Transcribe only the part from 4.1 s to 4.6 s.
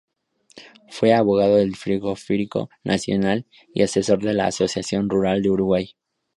de la